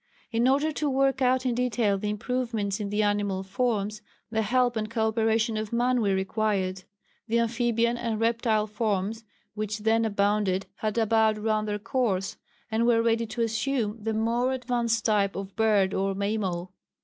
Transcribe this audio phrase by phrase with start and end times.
[0.31, 4.75] In order to work out in detail the improvements in the animal forms, the help
[4.75, 6.85] and co operation of man were required.
[7.27, 12.37] The amphibian and reptile forms which then abounded had about run their course,
[12.71, 16.73] and were ready to assume the more advanced type of bird or mammal.